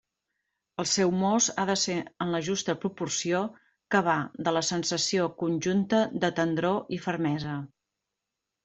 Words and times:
El 0.83 0.87
seu 0.91 1.11
mos 1.23 1.49
ha 1.55 1.65
de 1.69 1.75
ser 1.81 1.97
en 2.25 2.31
la 2.37 2.41
justa 2.47 2.75
proporció 2.85 3.43
que 3.95 4.03
va 4.09 4.17
de 4.49 4.57
la 4.59 4.65
sensació 4.73 5.29
conjunta 5.45 6.03
de 6.27 6.35
tendror 6.43 6.99
i 6.99 7.03
fermesa. 7.09 7.63